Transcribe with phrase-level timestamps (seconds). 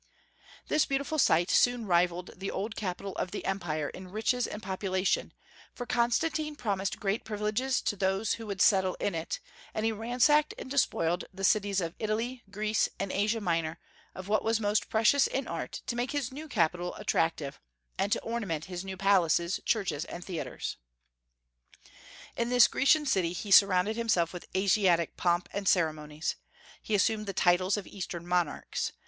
[0.67, 5.31] This beautiful site soon rivalled the old capital of the Empire in riches and population,
[5.75, 9.39] for Constantine promised great privileges to those who would settle in it;
[9.75, 13.79] and he ransacked and despoiled the cities of Italy, Greece, and Asia Minor
[14.15, 17.59] of what was most precious in Art to make his new capital attractive,
[17.99, 20.77] and to ornament his new palaces, churches, and theatres.
[22.35, 26.37] In this Grecian city he surrounded himself with Asiatic pomp and ceremonies.
[26.81, 28.93] He assumed the titles of Eastern monarchs.